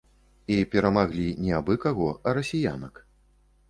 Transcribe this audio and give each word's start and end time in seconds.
І 0.55 0.57
перамаглі 0.75 1.27
не 1.43 1.53
абы-каго, 1.61 2.11
а 2.27 2.37
расіянак. 2.43 2.95